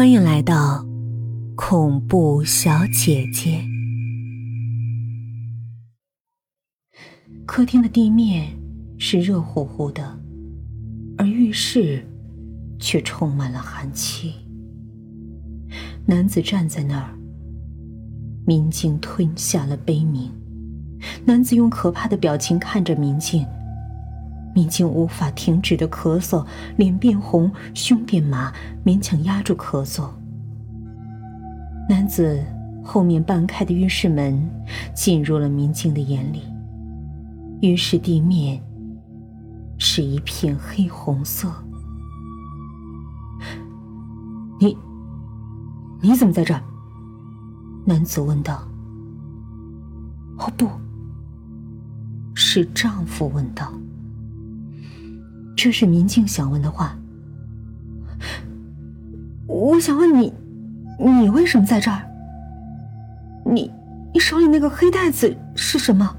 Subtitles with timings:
[0.00, 0.82] 欢迎来到
[1.54, 3.62] 恐怖小姐姐。
[7.44, 8.48] 客厅的地面
[8.96, 10.18] 是热乎乎的，
[11.18, 12.02] 而浴室
[12.78, 14.32] 却充满了寒气。
[16.06, 17.14] 男子站在那儿，
[18.46, 20.32] 明镜吞下了悲鸣。
[21.26, 23.46] 男子用可怕的表情看着明镜，
[24.54, 26.44] 明镜无法停止的咳嗽，
[26.76, 28.52] 脸变红，胸变麻，
[28.84, 30.08] 勉强压住咳嗽。
[31.88, 32.42] 男子
[32.84, 34.48] 后面半开的浴室门
[34.94, 36.42] 进入了明镜的眼里，
[37.60, 38.62] 浴室地面
[39.78, 41.52] 是一片黑红色。
[44.60, 44.76] 你，
[46.02, 46.62] 你怎么在这儿？
[47.86, 48.62] 男子问道。
[50.38, 50.68] 哦不。
[52.34, 53.70] 是丈夫问道
[55.62, 56.96] ：“这是明镜想问的话。
[59.46, 60.32] 我想问你，
[60.98, 62.00] 你为什么在这儿？
[63.44, 63.70] 你，
[64.14, 66.16] 你手里那个黑袋子是什么？”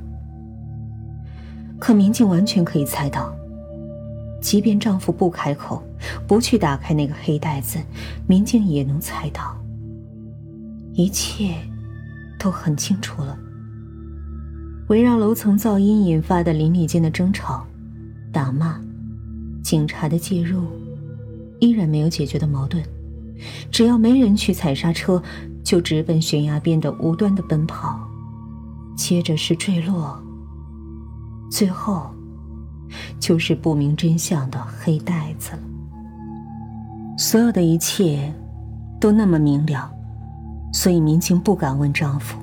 [1.81, 3.33] 可明镜完全可以猜到，
[4.39, 5.81] 即便丈夫不开口，
[6.27, 7.79] 不去打开那个黑袋子，
[8.27, 9.57] 明镜也能猜到。
[10.94, 11.55] 一切
[12.38, 13.35] 都很清楚了。
[14.89, 17.66] 围绕楼层噪音引发的邻里间的争吵、
[18.31, 18.79] 打骂、
[19.63, 20.65] 警察的介入，
[21.59, 22.83] 依然没有解决的矛盾。
[23.71, 25.21] 只要没人去踩刹车，
[25.63, 27.99] 就直奔悬崖边的无端的奔跑，
[28.95, 30.21] 接着是坠落，
[31.49, 32.09] 最后
[33.19, 35.59] 就是不明真相的黑袋子了。
[37.17, 38.33] 所有的一切
[38.99, 39.91] 都那么明了，
[40.73, 42.37] 所以民警不敢问丈夫。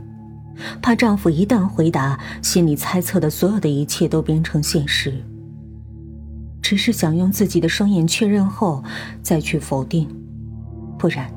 [0.82, 5.24] 怕丈夫一旦回答，心里猜测的所有的一切都变成现实。
[6.60, 8.82] 只是想用自己的双眼确认后
[9.22, 10.08] 再去否定，
[10.98, 11.30] 不然，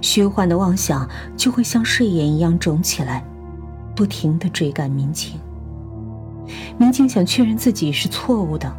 [0.00, 3.24] 虚幻的妄想就会像睡眼一样肿起来，
[3.94, 5.38] 不停的追赶民警。
[6.78, 8.72] 民警想确认自己是错误的，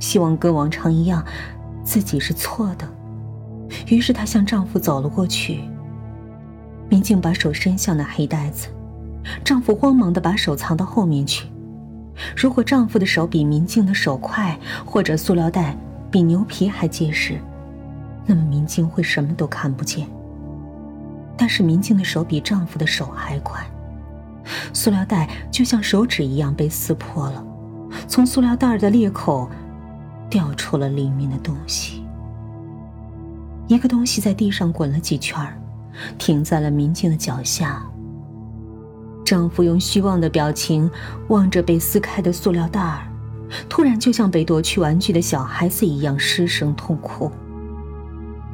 [0.00, 1.24] 希望跟往常一样，
[1.84, 2.88] 自己是错的。
[3.88, 5.60] 于是她向丈夫走了过去。
[6.88, 8.68] 民警把手伸向那黑袋子。
[9.44, 11.46] 丈夫慌忙的把手藏到后面去。
[12.36, 15.76] 如果丈夫的手比明镜的手快，或者塑料袋
[16.10, 17.38] 比牛皮还结实，
[18.26, 20.06] 那么明镜会什么都看不见。
[21.36, 23.64] 但是明镜的手比丈夫的手还快，
[24.72, 27.44] 塑料袋就像手指一样被撕破了，
[28.08, 29.48] 从塑料袋的裂口
[30.28, 32.04] 掉出了里面的东西。
[33.68, 35.40] 一个东西在地上滚了几圈，
[36.18, 37.82] 停在了明镜的脚下。
[39.28, 40.90] 丈夫用虚妄的表情
[41.28, 43.06] 望着被撕开的塑料袋儿，
[43.68, 47.30] 突然就像被夺去玩具的小孩子一样失声痛哭。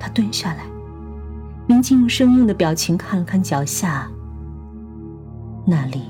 [0.00, 0.64] 他蹲下来，
[1.68, 4.10] 明镜用生硬的表情看了看脚下，
[5.64, 6.02] 那里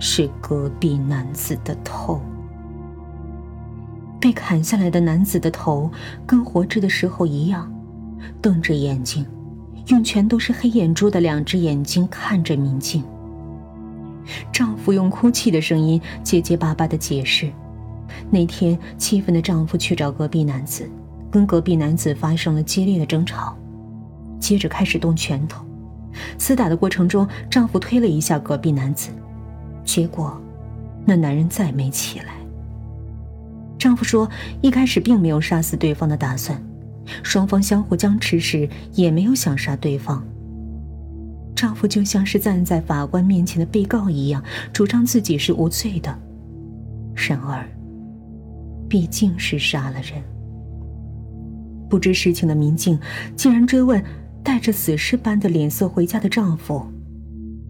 [0.00, 2.20] 是隔壁男子的头。
[4.18, 5.88] 被砍下来的男子的头
[6.26, 7.72] 跟活着的时候一样，
[8.42, 9.24] 瞪着眼睛，
[9.86, 13.04] 用全都是黑眼珠的两只眼睛看着明镜。
[14.52, 17.50] 丈夫用哭泣的声音结结巴巴的解释
[18.30, 20.88] ：“那天，气愤的丈夫去找隔壁男子，
[21.30, 23.56] 跟隔壁男子发生了激烈的争吵，
[24.38, 25.64] 接着开始动拳头。
[26.38, 29.10] 厮打的过程中，丈夫推了一下隔壁男子，
[29.84, 30.40] 结果，
[31.04, 32.34] 那男人再没起来。
[33.78, 34.28] 丈夫说，
[34.60, 36.62] 一开始并没有杀死对方的打算，
[37.22, 40.24] 双方相互僵持时，也没有想杀对方。”
[41.64, 46.14] 丈夫就像是站在法官面前的被告一样，主张自己是无罪的。
[47.14, 47.66] 然而，
[48.86, 50.22] 毕竟是杀了人。
[51.88, 53.00] 不知事情的民警
[53.34, 54.04] 竟然追问
[54.42, 56.86] 带着死尸般的脸色回家的丈夫：“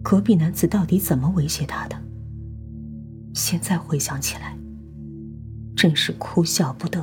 [0.03, 1.95] 隔壁男子到底怎么威胁他的？”
[3.33, 4.57] 现在回想起来，
[5.73, 7.01] 真是哭笑不得。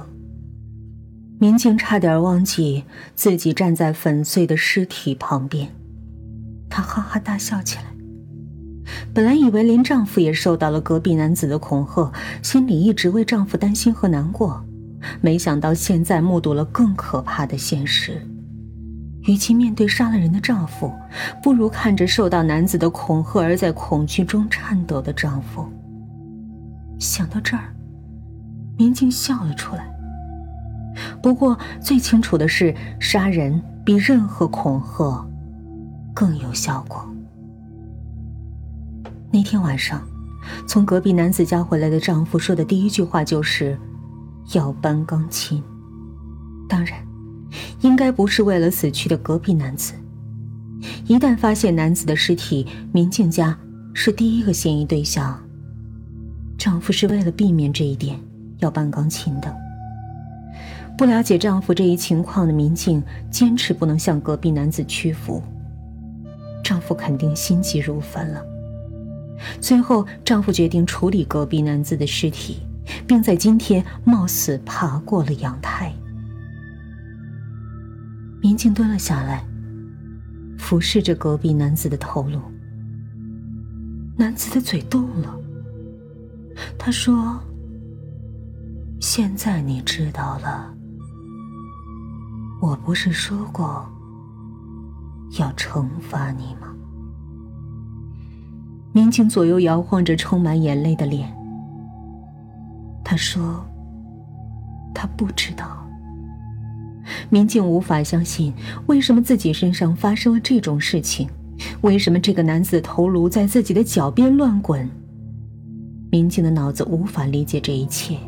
[1.40, 2.84] 民警差点忘记
[3.14, 5.70] 自己站在粉碎的尸体旁边。
[6.72, 7.84] 她哈哈大笑起来。
[9.12, 12.10] 本来以为连丈夫也受到了隔壁男子的恐吓，
[12.42, 14.64] 心里一直为丈夫担心和难过，
[15.20, 18.26] 没想到现在目睹了更可怕的现实。
[19.24, 20.90] 与其面对杀了人的丈夫，
[21.42, 25.68] 不如看着受到男子的恐吓而在恐惧中颤抖的丈夫。
[26.98, 27.64] 想到这儿，
[28.78, 29.86] 明镜笑了出来。
[31.22, 35.28] 不过最清楚的是，杀人比任何恐吓。
[36.14, 37.08] 更有效果。
[39.30, 40.06] 那天晚上，
[40.66, 43.78] 从隔壁男子家回来的丈夫说的第一句话就是
[44.54, 45.62] ：“要搬钢琴。”
[46.68, 46.98] 当然，
[47.80, 49.94] 应该不是为了死去的隔壁男子。
[51.06, 53.58] 一旦发现男子的尸体，民静家
[53.94, 55.38] 是第一个嫌疑对象。
[56.58, 58.18] 丈夫是为了避免这一点，
[58.58, 59.54] 要搬钢琴的。
[60.98, 65.42] 不了解丈夫这一情况的民静，坚持不能向隔壁男子屈服。
[66.62, 68.44] 丈夫肯定心急如焚了。
[69.60, 72.58] 最后，丈夫决定处理隔壁男子的尸体，
[73.06, 75.92] 并在今天冒死爬过了阳台。
[78.40, 79.44] 民静蹲了下来，
[80.58, 82.40] 俯视着隔壁男子的头颅。
[84.16, 85.38] 男子的嘴动了。
[86.78, 87.40] 他说
[89.00, 90.72] ：“现在你知道了，
[92.60, 93.84] 我不是说过
[95.38, 96.68] 要惩罚你吗？”
[98.92, 101.32] 民警左右摇晃着充满眼泪的脸。
[103.04, 103.64] 他说
[104.94, 105.78] ：“他不知道。”
[107.30, 108.52] 民警无法相信，
[108.86, 111.28] 为什么自己身上发生了这种事情？
[111.80, 114.88] 为什么这个男子头颅在自己的脚边乱滚？
[116.10, 118.18] 民警的脑子无法理解这一切，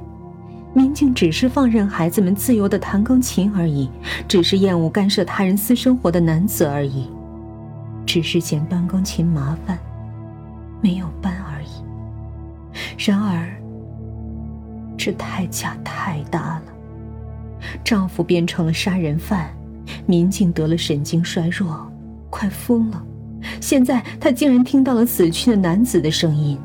[0.74, 3.88] 民警只是放任孩子们自由的弹钢琴而已，
[4.26, 7.08] 只是厌恶干涉他人私生活的男子而已，
[8.04, 9.78] 只是嫌搬钢琴麻烦，
[10.82, 13.06] 没有搬而已。
[13.06, 13.48] 然而，
[14.98, 16.62] 这代价太大了，
[17.84, 19.48] 丈夫变成了杀人犯，
[20.06, 21.88] 民警得了神经衰弱，
[22.30, 23.00] 快疯了。
[23.60, 26.58] 现在他竟然听到了死去的男子的声音。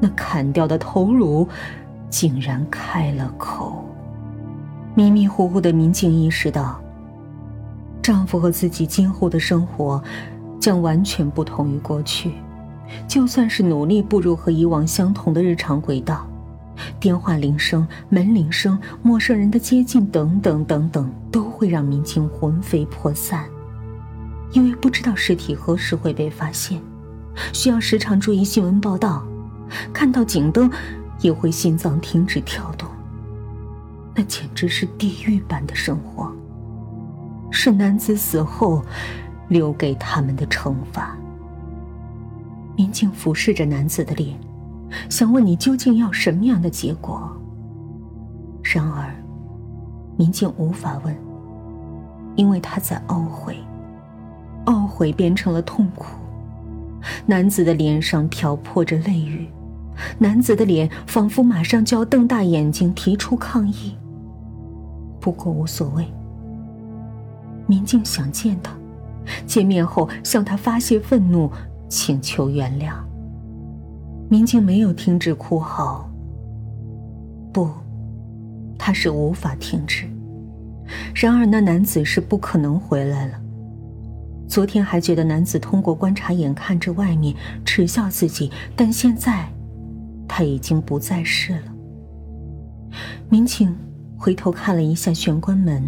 [0.00, 1.48] 那砍掉的头颅，
[2.12, 3.84] 竟然开了口。
[4.94, 6.78] 迷迷糊糊的民警意识到，
[8.02, 10.00] 丈夫和自己今后的生活
[10.60, 12.32] 将完全不同于过去。
[13.08, 16.26] 就算是努力步入和以往相同的日常轨道，
[17.00, 23.44] 电话铃声、门铃声、陌生人的接近等等等等，都会让民警魂飞魄散。
[24.52, 26.78] 因为不知道尸体何时会被发现，
[27.54, 29.24] 需要时常注意新闻报道。
[29.90, 30.70] 看到警灯，
[31.22, 32.86] 也会心脏停止跳动。
[34.14, 36.30] 那简直是地狱般的生活，
[37.50, 38.84] 是男子死后
[39.48, 41.16] 留给他们的惩罚。
[42.76, 44.38] 民警俯视着男子的脸，
[45.08, 47.30] 想问你究竟要什么样的结果？
[48.62, 49.14] 然而，
[50.16, 51.16] 民警无法问，
[52.36, 53.56] 因为他在懊悔，
[54.66, 56.06] 懊悔变成了痛苦。
[57.24, 59.48] 男子的脸上漂泊着泪雨。
[60.18, 63.96] 男子的脸仿佛马上就要瞪大眼睛提出抗议。
[65.20, 66.06] 不过无所谓。
[67.66, 68.72] 明镜想见他，
[69.46, 71.50] 见面后向他发泄愤怒，
[71.88, 72.94] 请求原谅。
[74.28, 76.10] 明镜没有停止哭嚎。
[77.52, 77.70] 不，
[78.76, 80.06] 他是无法停止。
[81.14, 83.34] 然而那男子是不可能回来了。
[84.48, 87.34] 昨天还觉得男子通过观察眼看着外面，
[87.64, 89.51] 耻笑自己，但现在。
[90.34, 91.74] 他已经不在世了。
[93.28, 93.76] 民警
[94.16, 95.84] 回头看了一下玄关门，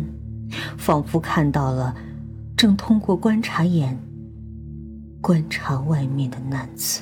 [0.76, 1.96] 仿佛看到了
[2.55, 3.99] 正通过观察眼
[5.23, 7.00] 观察外面的男子。